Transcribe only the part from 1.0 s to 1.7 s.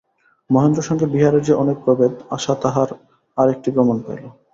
বিহারীর যে